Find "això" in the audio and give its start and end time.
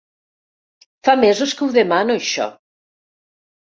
2.23-2.49